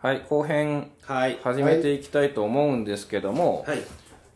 [0.00, 1.40] はい、後編はい。
[1.42, 3.78] 始めていきたいと思うんですけども、はい。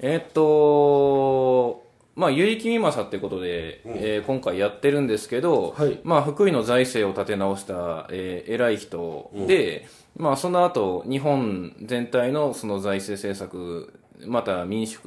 [0.01, 6.01] えーっと、まあ、有力みまさってことで、えー今回やってるんですけど、はい。
[6.03, 9.87] まあ、福井の財政を立て直した、えー偉い人で、
[10.17, 14.99] まあ、その後、日本全体のその財政政策、また民主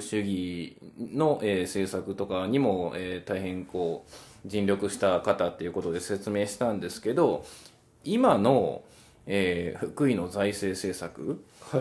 [0.00, 7.44] 主義の、えー政策とかにも、えー大変こう、尽力した方っていうことで説明したんですけど、
[8.04, 8.80] 今の、
[9.28, 11.80] えー福井の財政政策、は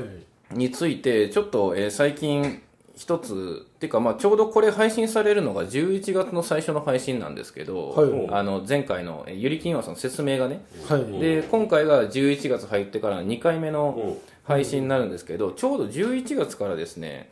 [0.53, 0.55] い。
[0.55, 2.61] についてちょっと、えー最近
[2.95, 8.27] 一つっていうか、まあ、ちょうどこれ配信されるのが11月の最初の配信なんですけど、はい。
[8.31, 11.19] あの前回のえーゆりきんわさんの説明がね、はい。
[11.19, 14.09] で今回が11月入ってから2回目のう。
[14.11, 17.29] ん配信になるんですけど、ちょうど11月からですね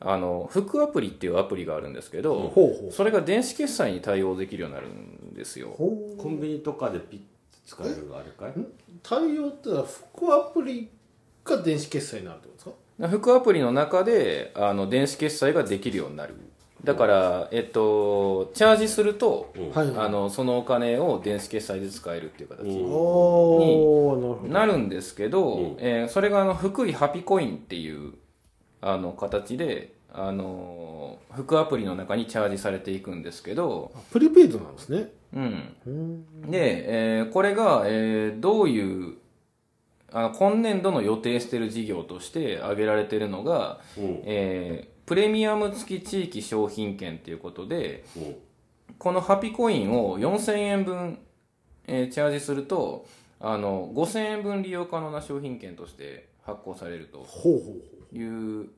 [0.00, 2.92] あの福アプリっていうアプリがあるんですけど、ほうほう。
[2.92, 5.74] それが電子決済に対応できるようになるんですよ。
[5.78, 6.22] ほう。
[6.22, 7.26] コンビニとかでピッて
[7.68, 8.52] 使えるあれかい？
[9.02, 10.88] 対応ってのは副アプリ
[11.44, 12.72] が電子決済になるってことで
[13.04, 13.18] すか？
[13.18, 16.34] 福アプリの中であの電子決済ができるようになる。
[16.84, 22.64] だから、えっと、チャージすると、はいあのそのお金を電子決済で使えるっていう形う
[24.44, 24.46] ん。
[24.46, 25.76] になるんですけど、うん。
[25.78, 28.14] えーそれがあの福井ハピコインっていう
[28.80, 35.12] あの形であの福アプリの中にチャージされていくんですけど、あプリペイドなんですね。
[35.34, 36.50] うん、うん。
[36.50, 39.16] で、えーこれが、えーどういう
[40.10, 44.22] あの今年度の予定している事業として挙げられているのが、うん。
[44.24, 48.36] えープレミアム付き地域商品券ということでうん。
[48.98, 51.18] このハピコインを4000円分、
[51.86, 53.06] えーチャージすると
[53.40, 57.62] あの5000円分利用可能な商品券として発行されるとほうほう
[58.12, 58.68] ほいう、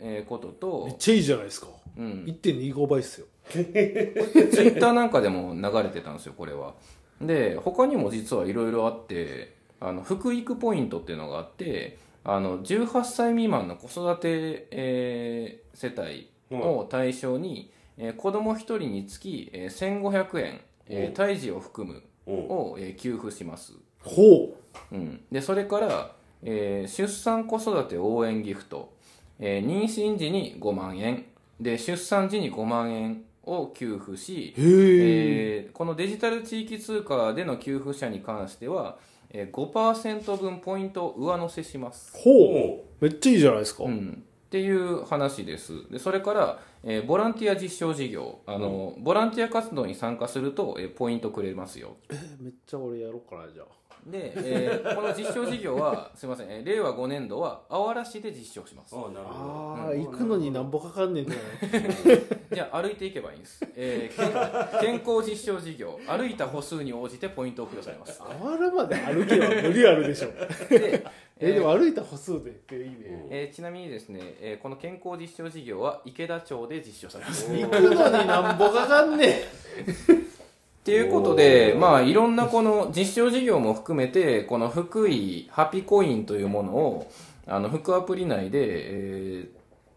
[0.00, 1.68] えーことと、うめっちゃいいじゃないですか。
[1.96, 3.26] うん、1.25倍っすよ。
[3.50, 6.74] ツイッターなんかでも流れてたんですよこれは。
[7.20, 22.34] で他にも実はいろいろあってあの福育ポイントっていうのがあってあの18歳未満の子育て、えー世帯を対象に、えー子供1人につき、えー1500円、えー胎児を含むうん。
[22.48, 23.72] を、えー給付します、
[24.02, 24.54] ほ
[24.92, 26.12] うん、でそれから、
[26.42, 28.92] えー出産子育て応援ギフト、
[29.40, 31.24] えー妊娠時に5万円。
[31.58, 38.98] で出産時に5万円を給付し、ええーこのデジタル地域通貨での給付者に関しては、
[39.30, 42.34] えー、5%分ポイントを上乗せします、ほう。
[42.34, 43.84] おめっちゃいいじゃないですか。
[43.84, 45.90] うん、っていう話です。
[45.90, 48.40] でそれから、えーボランティア実証事業。
[48.46, 51.96] あの、ボランティア活動に参加すると、えーポイントくれますよ。
[52.10, 53.66] えめっちゃ俺やろうかなじゃあ
[54.06, 58.94] で、えーこの実証事業はすみません、えー令和5年度はあわら市で実証します。
[58.94, 62.22] あなるほああ行くのになんぼかかんねんじゃない
[62.52, 68.20] じゃあ歩いていけばいいんです、えー健健康実証事業歩いた歩数に応じてポイントを付与されます。
[68.20, 70.28] あわらまで歩けば無理あるでしょ。
[70.68, 71.04] で、
[71.42, 77.50] えでも歩いた歩数でっていいねえーちなみにですね、えーこの健康実証事業は池田町で実証されます。
[77.50, 77.88] 行くの
[78.20, 79.34] になんぼかかんねん
[80.90, 87.12] っていうことで、まあ、いろんなこの実証事業も含めて、この福井ハピコインというものを、
[87.46, 89.48] あの、福アプリ内で、えー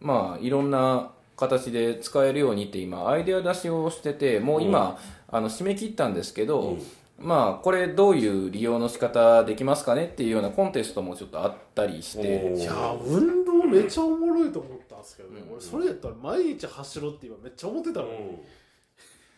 [0.01, 4.99] まあ、いろんな形で使えるようにって今、アイデア出しをしてて、もう今、
[5.29, 6.77] あの、締め切ったんですけど、
[7.17, 18.07] まあ、これどういう利用の仕方できますかねっていうようなコンテストもちょっとあったりして、おいやー運動めっちゃおもろいと思ったんですけどね、俺それやったら毎日走ろうって今めっちゃ思ってたの、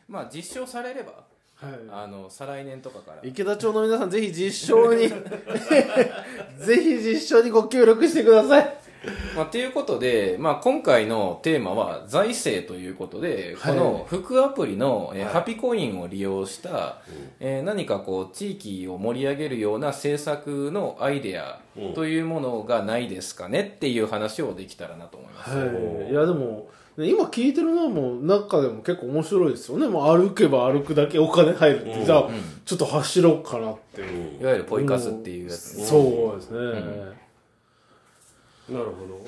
[0.10, 1.74] まあ、実証されれば、はい。
[1.90, 5.08] あの、再来年とかから、池田町の皆さんぜひ実証に
[6.60, 8.78] ぜひ実証にご協力してください。
[9.36, 13.74] まあ、ということで、まあ、今回のテーマは財政ということで、はい。
[13.74, 15.34] この福アプリの、えーはい。
[15.34, 17.02] ハピコインを利用した、
[17.40, 21.94] えー何かこう地域を盛り上げるような政策のアイデアうん。
[21.94, 25.56] というものがないですかねっていう話をできたらなと思います。
[25.56, 26.12] はい。
[26.12, 26.64] いやでも、ね、
[26.98, 29.88] 今聞いてるのも中でも結構面白いですよね。
[29.88, 32.04] もう歩けば歩くだけお金入るって、う。
[32.04, 32.06] ん。
[32.06, 32.30] じゃあ、
[32.64, 34.02] ちょっと走ろうかなって。
[34.02, 35.84] いう、いわゆるポイ活っていうやつね。
[35.84, 36.60] そうですね、
[38.70, 39.20] なるほど。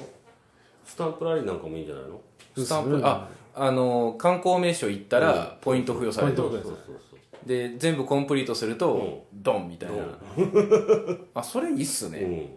[0.86, 2.22] スタンプラリーなんかもいいんじゃないの？
[2.56, 6.34] スタンプ、あ、あの、観光名所行ったらポイント付与される。
[6.36, 9.96] ポイントそうそうそうで、全部コンプリートすると、ドンみたいな。
[11.36, 12.20] あ、それいいっすね。
[12.20, 12.50] うん。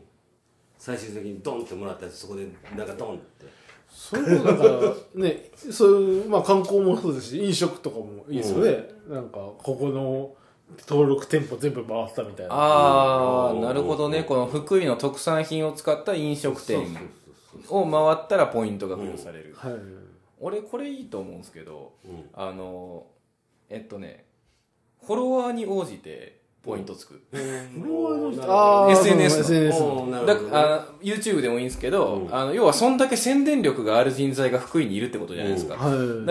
[0.79, 3.45] 最終的にドンってもらったやつそこでなんかドンって
[3.91, 10.35] それもだからねそういう、まあ、観光もそうですし飲食とかもいいですよね、なんかここの
[10.89, 12.55] 登録店舗全部回ったみたいな。
[12.55, 14.25] ああ、うんなるほどね。
[14.25, 16.97] この福井の特産品を使った飲食店
[17.69, 19.55] を回ったらポイントが付与される。
[19.57, 19.73] はい。
[20.39, 22.31] 俺これいいと思うんですけど、うん。
[22.33, 23.07] あの、
[23.69, 24.27] えっとね、
[25.05, 27.21] フォロワーに応じて、ポイントつく。
[27.33, 30.45] あーあー SNS の SNS だおーなるほど。
[30.45, 35.77] ねあ YouTube でもいいんですけど、あの要はそんだけ宣伝力がある人材が福井にいるってことじゃないですか。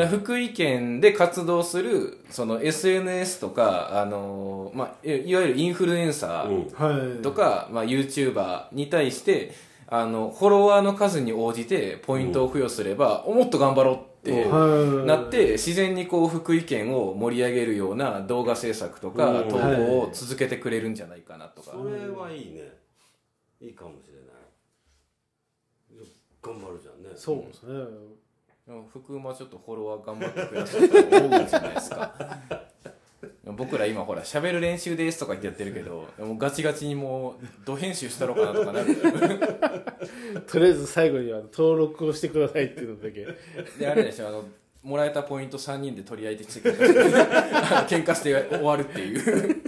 [0.10, 7.22] 福井県で活動するその SNS とか、あのまあ、いいわゆるインフルエンサーはい。
[7.24, 9.54] とか、まあ、YouTuber に対して
[9.88, 19.50] あのフォロワーの数に応じてポイントを付与すれば、おもっと頑張ろうってはいなって自然にこう福井県を盛り上げるような動画制作とかうん。
[19.50, 19.66] 投稿
[20.00, 22.62] を続けてくれるんじゃないかなとか、それはいいね。
[23.62, 24.26] いいかもしれない。
[26.42, 27.10] 頑張るじゃんね。
[27.16, 28.20] そうですね。
[28.92, 32.14] 福馬ちょっとフォロワー頑張って増やそうと思うんじゃないですか
[33.54, 38.96] 僕ら今ほら喋る練習ですとか言ってやってるけどもうガチガチにもうド編集したろうかなとかなる。
[40.48, 43.28] とりあえず最後には登録をしてくださいっていうのだけ。
[43.78, 44.46] であれでしょあの
[44.84, 49.62] もらえたポイント3人で取り合いでして喧嘩して終わるっていう。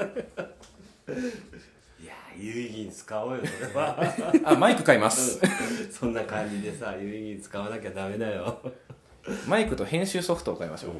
[2.02, 3.98] いや有意義に使おうよそれは。
[4.46, 5.40] あマイク買います。
[5.92, 8.60] そんな感じでさ有意義に使わなきゃダメだよ。
[9.48, 10.92] マイクと編集ソフトを買いましょう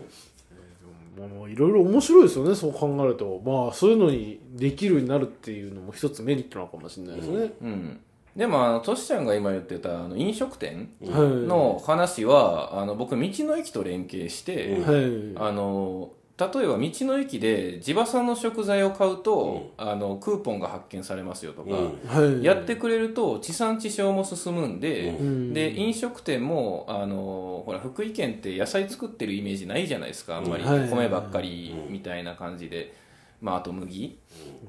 [1.18, 3.42] もういろいろ面白いですよねそう考えると。
[3.46, 8.00] まあそういうのにできるようになるっていうのも一つメリットなのかもしれないですね、うん。
[8.36, 10.90] でもあのトシちゃんが今言ってたあの飲食店。
[11.02, 11.12] はい。
[11.48, 15.50] の話はあの僕道の駅と連携して、はい。
[15.50, 22.00] あの例えば道の駅で地場産の食材を買うと、あのクーポンが発見されますよとか、うん。
[22.08, 22.44] はい。
[22.44, 25.54] やってくれると地産地消も進むんで、うん。
[25.54, 30.90] で飲食店もあのほら福井県って野菜作ってるイメージないじゃないですかあんまり、はい。
[30.90, 32.94] 米ばっかりみたいな感じで、
[33.40, 34.20] まあ、あと麦、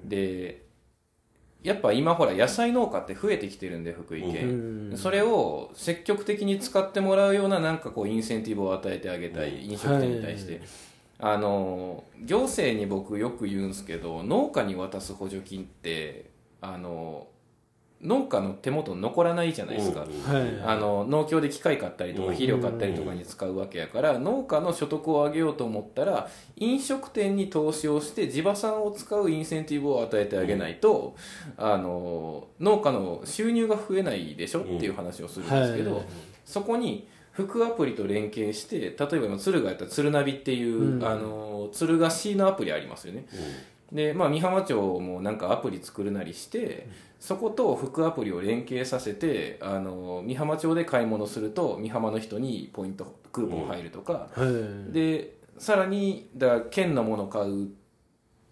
[0.04, 0.62] で
[1.62, 4.96] やっぱ今ほら野菜農家って増えてきてるんで福井県、うん。
[4.96, 10.60] それを積極的に使ってもらうようななんかこうインセンティブを与えてあげたい飲食店に対して、
[11.24, 16.30] あの行政に僕よく言うんですけど農家に渡す補助金って
[16.60, 17.28] あの
[18.02, 22.34] 農家の手元に残らないじゃないですか、うんはいあの農協で機械買ったりとかうん。
[22.34, 31.14] 肥料買ったりとかに使うわけやから農家の所得を上げようと思ったら飲食店に投資をして地場産を使うインセンティブを与えてあげないと
[31.56, 36.04] あの農家の収入が増えないでしょっていう話をするんですけど、はい。
[36.44, 41.05] そこに副アプリと連携して例えば今敦賀やったら鶴ナビっていう、うん。
[41.05, 43.26] あの敦賀市のアプリありますよね。
[43.90, 46.88] で、まあ、美浜町もなんかアプリ作るなりして、
[47.20, 57.69] そこと副アプリを連携させてあの美浜町で買い物すると美浜の人にポイントクーポン入るとか、はいでさらにだ県のもの買う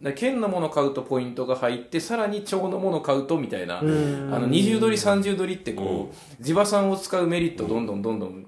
[0.03, 4.35] だ県のもの買うとポイントが入ってさらに町のもの買うとみたいな、うん。
[4.35, 8.47] あの20ドリ30ドリってこう、地場産を使うメリットをどんどんどんどん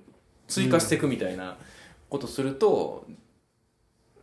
[0.52, 1.56] 追加していくみたいな
[2.08, 3.06] ことすると、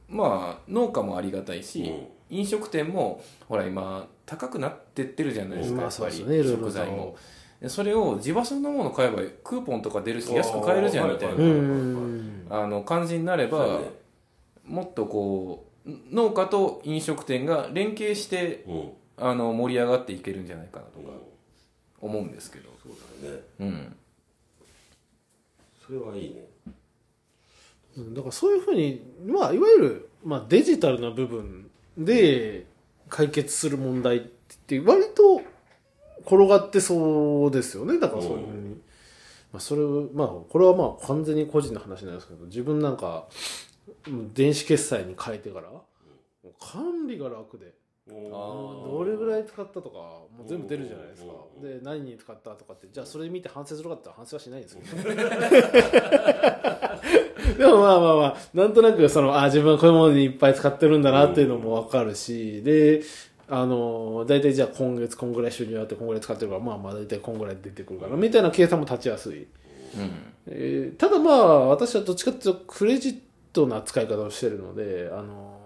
[0.08, 1.94] まあ農家もありがたいし、
[2.30, 7.16] 飲食店もほら今高くなってってるじゃないですか、まあやっぱり、そうですね食材も。
[7.62, 12.48] でそれを地場産のもの買えばクーポンとか出るし安く買えるじゃんみたいな、ううん。
[12.50, 13.82] あの感じになれば、
[14.66, 18.90] もっとこう農家と飲食店が連携してうん。
[19.22, 21.14] あの盛り上がっていけるんじゃないかなとか
[22.00, 23.42] 思うんですけど、そうだね。
[23.60, 23.96] うん、
[25.90, 26.46] それはいいね。
[27.98, 32.68] うんだからそういうふうに、まあ、いわゆる、まあ、デジタルな部分で
[33.10, 34.20] 解決する問題っ
[34.68, 35.42] て割と
[36.22, 38.00] 転がってそうですよね。
[38.00, 38.76] だからそういうふうに、
[39.52, 43.26] まあ、それをまあこれはまあ完全に個人の話なんですけど自分なんか
[44.08, 45.70] うん電子決済に変えてから
[46.60, 47.74] 管理が楽で
[48.10, 51.32] どれぐらい使ったとかもう全部出るじゃないですか。
[51.62, 55.04] で何に使ったとかってじゃあそれ見て反省するかって反省はしないんですけど
[57.58, 63.02] でもまあまあまあなんとなくそのあ自分はこういうものにいっぱい使ってるんだなっていうのも分かるしで
[63.48, 69.48] あの大体じゃあ今月こんぐらい収入あってこんぐらい使ってるからまあまあ大体こんぐらい出てくるかなみたいな計算も立ちやすい、うん。
[70.48, 73.18] えーただまあ私はどっちかっていうとクレジッ
[73.52, 75.59] トな使い方をしてるのであの、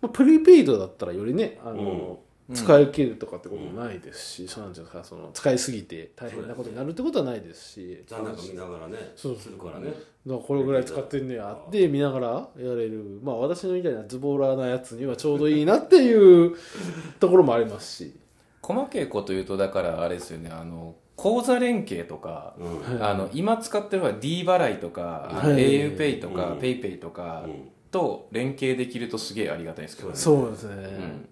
[0.00, 2.54] まあ、プリペイドだったらよりねあの、うん。
[2.54, 8.04] 使い切るとかってこともないですし、そうなんですかその使いすぎて大変なことになるってことはないですし。
[8.06, 9.36] 残高見ながらねそう。
[9.36, 9.86] するからね。
[9.86, 12.28] だからこれぐらい使ってんねやって見ながら
[12.58, 13.20] やれる。
[13.22, 16.56] まあ私のみたいなズボラなやつにはちょうどいいなっていう
[17.20, 18.12] ところもありますし。
[18.60, 20.50] 細けいこと言うとだからあれですよね。
[20.50, 23.04] あの口座連携とか、うん。
[23.04, 25.56] あの今使ってるのは D 払いとか、はい。
[25.56, 26.58] auPay とか、うん。
[26.58, 30.16] PayPay とかうんと連携できるとすげえありがたいんですけどね。
[30.16, 31.28] そうですね、うん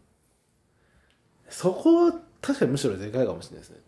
[1.53, 3.81] そこは確かにむしろでかいかもしれないですね。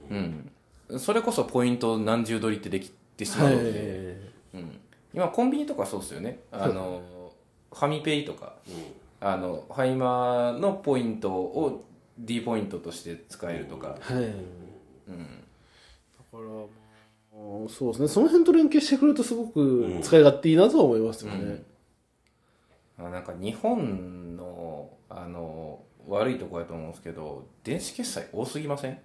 [0.91, 4.81] うん、それこそポイント何十取りってできてしまはいうので、うん、
[5.14, 6.41] 今コンビニとかそうですよね。
[6.50, 7.00] あの
[7.73, 8.57] ファミペイとか。
[9.25, 11.85] あのファイマーのポイントを
[12.19, 14.33] D ポイントとして使えるとか、はい、だうん、か
[16.33, 18.09] らまあそうですね。
[18.09, 21.72] その辺と連携してくれるとすごく使い勝手いいなとは思いますよね、あ
[22.99, 28.99] なんか日本のあの悪いところやと思うんですけど電子決済多すぎません？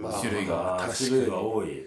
[0.00, 1.86] まあ種類が種類が多い。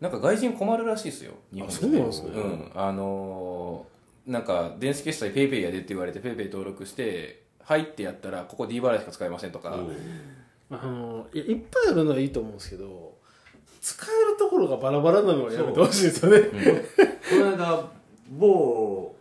[0.00, 2.30] なんか外人困るらしいですよ日本あそうなんですね。
[2.30, 2.70] うん。
[2.74, 3.94] あのー
[4.24, 9.78] なんか電子決済 PayPay やでって言われて PayPay 登録して入ってやったらここ D 払いしか使えませんとか、
[10.70, 13.12] あのいやいっぱいあるのはいいと思うんですけど
[13.82, 16.40] 使えるところがバラバラなのはやめてほしいですよね。
[16.40, 17.90] この間
[18.30, 19.14] 某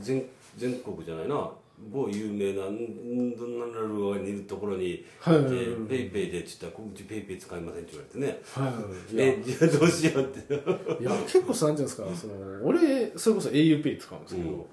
[0.00, 0.26] 全
[0.58, 1.50] 全国じゃないな。
[1.92, 5.42] 某有名なうんどんなル側にいるところに「はい。
[5.44, 5.48] で
[5.88, 8.42] ペイペイで」って言ったら「こっちペイペイ使いません」って言われてね。
[8.52, 8.68] は
[9.12, 9.16] い。
[9.16, 10.54] えじゃあどうしようって。
[11.00, 12.08] いや結構さなんていうんですか？
[12.16, 12.34] その
[12.64, 14.64] 俺それこそ auPay 使うんですけど、うん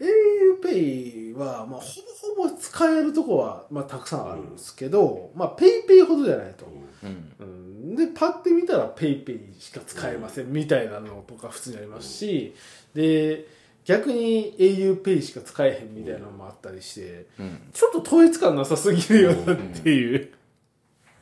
[0.00, 2.00] auPay は、まあ、ほ
[2.36, 6.66] ぼほぼ使えるとこは、まあ、たくさんあるんですけど、まあ PayPay ほどじゃないと、
[7.02, 7.32] うん。
[7.38, 12.54] うん、でパッて見たら PayPay しか使えませんみたいなのとか普通にありますし、
[12.94, 13.46] で
[13.84, 17.60] 逆に auPay しか使えへんみたいなのもあったりして、うん。
[17.72, 20.30] ちょっと統一感なさすぎるよなっていう、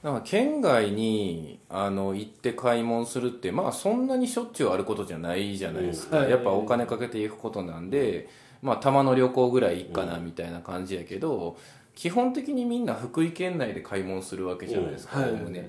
[0.02, 8.28] だから県外にあの行って買い物するってまあそんなにしょっちゅうあることじゃないじゃないですか、やっぱお金かけていくことなんで
[8.60, 11.56] まあたまの旅行ぐらいいっかなみたいな感じやけど、
[11.94, 15.30] 基本的にみんな福井県内で買い物するわけじゃないですか、はい。
[15.30, 15.68] おおむね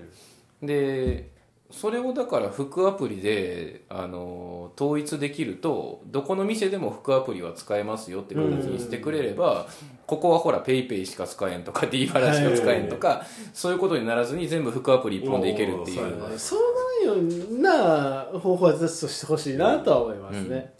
[0.61, 1.31] で
[1.71, 9.67] それをだから服アプリであの統一できるとどこの店でも服アプリは使えますよって形にしてくれれば、
[10.07, 13.23] ここはほら PayPay しか使えんとか D 払いしか使えんとか、
[13.53, 16.39] そういうことにならずに全部服アプリ一本でいけるっていう。
[16.39, 16.59] そう
[17.05, 20.73] なるような方法はずっとしてほしいなとは思いますね、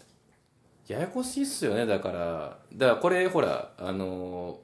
[0.88, 1.86] ややこしいっすよね。
[1.86, 4.58] だからだからこれほらあの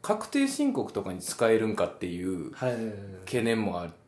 [0.00, 2.76] 確定申告とかに使えるんかっていうはい。
[3.24, 4.01] 懸念もあって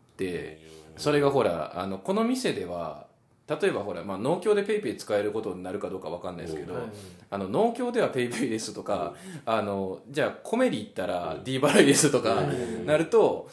[0.97, 3.06] それがほらあのこの店では
[3.47, 6.83] 例えばほら、まあ、農協で PayPay 使えることになるかどうかわかんないですけど、はい。
[7.30, 12.42] あの農協では PayPay ですとか、あのじゃあコメリ行ったら D 払いですとか
[12.87, 13.50] なると、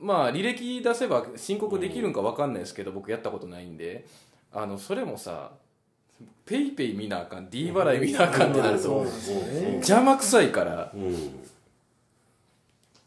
[0.00, 4.06] まあ履歴出せば申告できるんかわかんないですけど僕やったことないんで
[4.52, 5.50] あのそれもさ
[6.46, 9.04] PayPay 見なあかん D 払い見なあかんってなると
[9.74, 11.40] 邪魔くさいから、うん。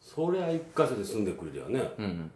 [0.02, 1.82] そりゃ一箇所で住んでくれるよね。
[1.98, 2.32] うん、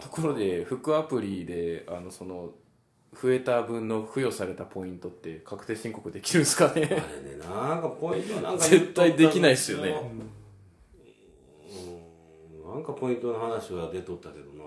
[0.00, 2.50] ところで服アプリであのその
[3.20, 6.72] 増えた分の付与されたポイントって確定申告できるんですかね？
[6.74, 7.02] あれね
[7.38, 9.90] なんかポイントなんか絶対できないっすよね。
[9.90, 9.92] う
[12.70, 12.74] ん。
[12.74, 14.64] なんかポイントの話は出とったけどな。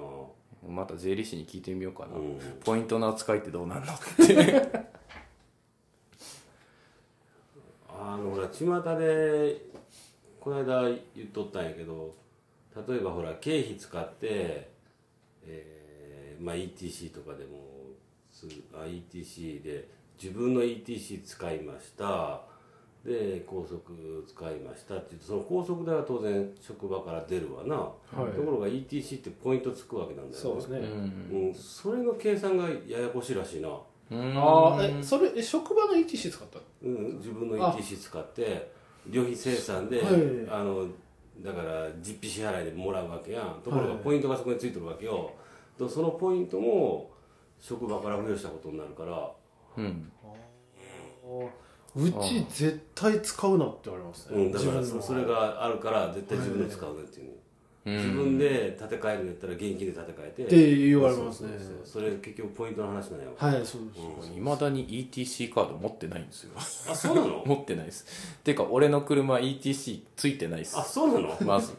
[0.68, 2.40] また税理士に聞いてみようかな、うん。
[2.64, 4.72] ポイントの扱いってどうなんのって。
[7.90, 9.66] あのほら巷で
[10.40, 10.84] この間
[11.16, 12.16] 言っとったんやけど
[12.88, 14.73] 例えばほら経費使って、
[15.48, 17.60] えーまあ、ETC とかでも
[18.32, 19.88] すあ ETC で
[20.22, 22.42] 自分の ETC 使いました。
[23.06, 28.32] で高速使いましたって言ってその高速代は当然職場から出るわな、はい。
[28.32, 31.48] ところが ETC ってポイントつくわけなんだよそうですね、うん。
[31.48, 33.68] うん、それの計算がややこしいらしいな、
[34.12, 34.38] うん。
[34.38, 37.74] ああえそれえ職場の ETC 使ったうん、自分のあ。
[37.74, 38.72] ETC 使って
[39.08, 40.14] 旅費生産で、はい。
[40.50, 40.88] あの
[41.40, 43.62] だから実費支払いでもらうわけやん。
[43.64, 45.32] ところがはいポイントがそこについてるわけよ。
[45.78, 47.12] とそのポイントも
[47.60, 49.32] 職場から付与したことになるから。
[49.78, 50.12] うん。
[51.96, 57.36] うち絶対使うなって言われますね、うん、だからそそれがあるから絶対自分の使うねっていう、うん
[57.86, 60.44] 自分で建て替えるんやったら現金で建て替えて。
[60.46, 61.50] って言われますね。
[61.50, 62.02] そうそうそう。
[62.04, 66.52] それ結局ポイントの話なんよはいそうです、いまだに ETC カード持ってないんですよ。
[66.56, 67.44] あそうなの？
[67.46, 68.06] 持ってないです。
[68.44, 70.78] ていうか俺の車 ETC ついてないです。
[70.78, 71.38] あそうなの？
[71.46, 71.74] まず。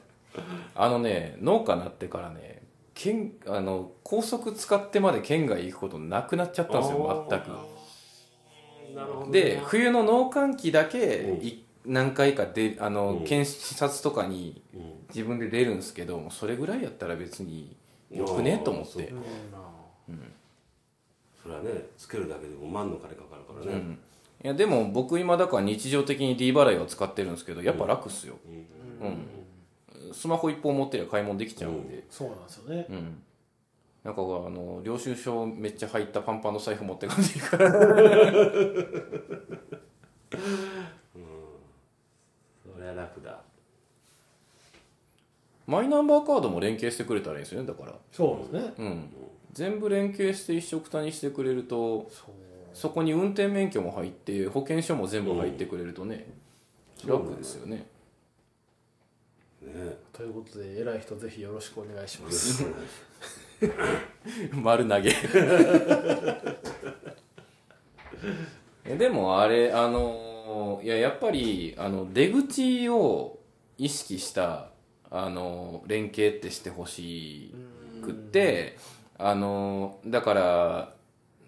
[0.75, 7.49] あのね農家なってからね県あの高速使ってまで県外行くことなくなっちゃったんですよ全く。
[8.95, 9.33] なるほどね。
[9.33, 11.47] で冬の農閑期だけうん。
[11.47, 13.25] い何回かであの、うん。
[13.25, 14.81] 検視察とかにうん。
[15.09, 17.77] 自分で出るんですけどもうそれぐらいやったら別に
[18.11, 19.13] よくねと思って。
[19.53, 20.15] あー
[21.41, 23.99] それはねつけるだけでも万の金かかるからね、うん。
[24.43, 28.37] いやでも僕今だから日常的に D 払いは使ってるんですけどやっぱ楽っすよ、
[29.03, 29.27] うん。
[30.13, 32.05] スマホ一本持ってりゃ買い物できちゃうんで。
[32.09, 32.87] そうなんですよね。
[32.89, 33.23] うん、
[34.05, 37.71] なんかあの領収書めっちゃ入ったパンパンの財布持ってかんでいいから
[43.13, 43.39] そりゃ楽だ。
[45.67, 47.95] マイナンバーカードも連携してくれたらいいんですよねだから。
[48.13, 48.75] そうですね。
[48.79, 49.09] うん。
[49.53, 52.11] 全部連携して一緒くたにしてくれると
[52.73, 56.27] そこに運転免許も入って保険証も全部入ってくれるとね、
[57.07, 57.87] 楽ですよね。
[59.63, 59.97] ね。
[60.13, 62.65] ということで偉い人ぜひよろしくお願いします。
[64.53, 65.13] 丸投げ。
[68.87, 70.24] えでもあれあの
[70.83, 73.39] いややっぱりあの出口を
[73.79, 74.69] 意識した
[75.11, 77.55] あの連携ってしてほし
[78.03, 78.77] くって
[79.19, 80.95] あのだから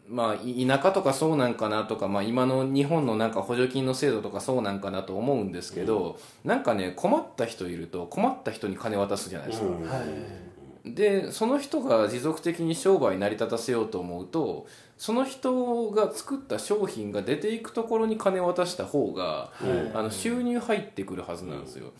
[0.09, 9.83] まあい田舎とかそうなんかなとか、まあ、今の日本のなんか補助金の制度とかそうなんかなと思うんですけど、なんかね困った人いると困った人に金渡すじゃないですか、うん。
[9.83, 10.56] はい
[10.95, 14.67] でその人が持続的に商売成り立たせようと思うと
[14.97, 19.53] その人が作った商品が出ていくところに金渡した方が、
[19.93, 21.93] あの収入入ってくるはずなんですよ。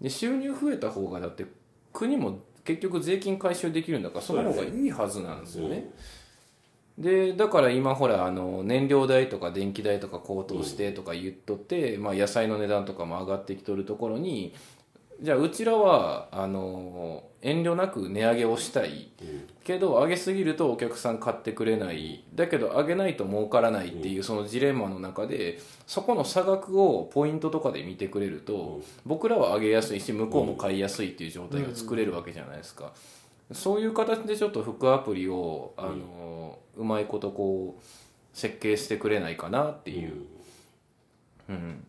[0.00, 1.46] で収入増えた方がだって
[1.92, 5.90] 国も結局税金回収できるんだからその方がいいはずなんですよね。
[6.98, 14.54] でだから今ほらあの燃料代とか電気代とか高騰してとか言っとって、まあ、野菜の値段とかも上がってきとるところに
[15.22, 19.08] じゃあうちらはあの遠慮なく値上げをしたい。
[19.62, 22.24] けど上げすぎるとお客さん買ってくれない。
[22.34, 32.92] だけど上げないと儲からないっていうそのジレンマの中でそこの差額をポイントとかで見てくれると僕らは上げやすいし向こうも買いやすいっていう状態が作れるわけじゃないですか。
[33.52, 37.82] そういう形でちょっと副アプリをあのうまいことこう
[38.32, 40.24] 設計してくれないかなっていう。
[41.48, 41.86] うん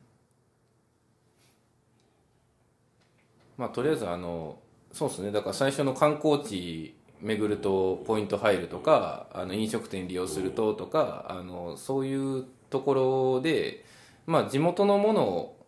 [3.57, 4.57] まあとりあえずあの
[4.91, 5.31] そうですね。
[5.31, 13.85] だから最初の観光地巡るとポイント入るとかあの飲食店利用するととかあのそういうところで
[14.25, 15.65] まあ地元のものを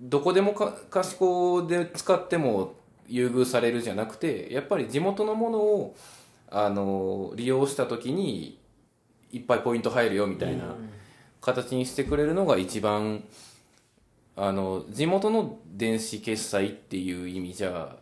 [0.00, 2.74] どこでもか賢子で使っても
[3.06, 5.96] 優遇されるじゃなくてやっぱり地元のものを
[6.50, 8.58] あの利用した時に
[9.30, 10.74] いっぱいポイント入るよみたいな
[11.40, 13.24] 形にしてくれるのが一番
[14.36, 17.96] あの地元の電子決済っていう意味じゃ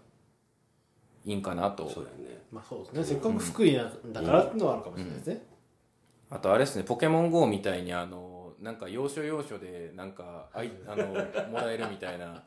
[1.24, 1.88] いいんかなと。
[1.88, 2.42] そうだよね。
[2.52, 3.04] まあそうですね。
[3.04, 5.46] せっかく福井なんだからっていうのはあるかもしれないですね、
[6.30, 10.70] あとあれですねポケモン GO みたいにあのなんか要所要所でなんかあい。
[10.86, 11.14] あのも
[11.58, 12.26] らえるみたいな。
[12.26, 12.44] はい。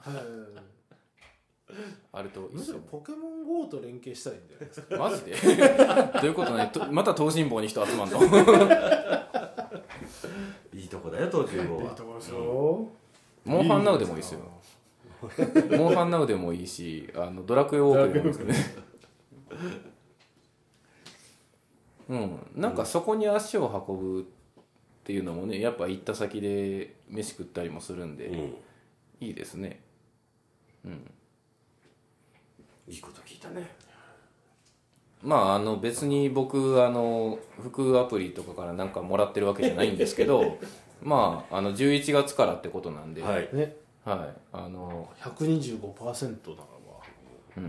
[2.12, 4.98] あるといいむしポケモン GO と連携したらいいんじゃないですか？
[4.98, 5.32] マジで？
[6.20, 8.20] どういうことねとまた東尋坊に人集まんの？
[10.74, 11.92] いいとこだよ東尋坊は。
[11.92, 12.90] ところでしょ
[13.46, 14.40] モンハンナウでもいいですよ。
[15.78, 18.56] モンハンナウでもいいしあのドラクエウォークでもいいですよね。
[22.10, 22.40] うん。
[22.56, 24.24] なんかそこに足を運ぶっ
[25.04, 28.56] ていうのもねやっぱ行った先で飯食ったりもするんで、うん。
[29.20, 29.82] いいですね。
[32.88, 33.70] いいこと聞いたね。
[35.24, 40.58] まああの別に僕あの副アプリとかからなんかもらってるわけじゃないんですけど
[41.02, 43.50] まああの11月からってことなんで、はい。
[43.54, 43.76] ね。
[44.06, 44.40] はい。
[44.54, 46.64] あの125%なら
[47.56, 47.62] ば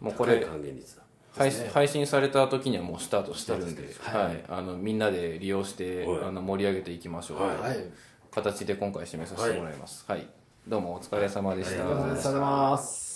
[0.00, 1.02] もうこ高いれ還元率だ。
[1.36, 4.44] 配信配信された時にはもうスタートしてるんで、スタはい。
[4.48, 6.24] あのみんなで利用して、はい。
[6.24, 7.56] あの盛り上げていきましょう、はい。
[7.58, 7.76] はい。
[8.30, 10.26] 形で今回締めさせてもらいます、はい。
[10.66, 13.09] どうもお疲れ様でした、ありがとうございます